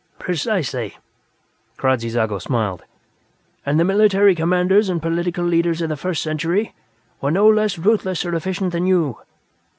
[0.17, 0.97] "Precisely."
[1.77, 2.81] Kradzy Zago smiled.
[3.63, 6.73] "And the military commanders and political leaders of the First Century
[7.21, 9.19] were no less ruthless or efficient than you.